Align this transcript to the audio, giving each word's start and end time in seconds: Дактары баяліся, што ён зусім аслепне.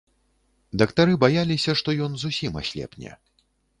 Дактары 0.81 1.13
баяліся, 1.23 1.71
што 1.81 1.95
ён 2.07 2.11
зусім 2.25 2.59
аслепне. 2.63 3.11